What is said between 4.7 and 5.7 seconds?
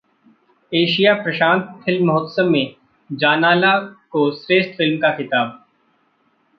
film का खिताब